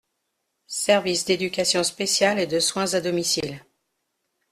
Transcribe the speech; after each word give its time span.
Service 0.65 1.25
d’éducation 1.25 1.83
spéciale 1.83 2.39
et 2.39 2.47
de 2.47 2.59
soins 2.59 2.95
à 2.95 3.01
domicile. 3.01 3.63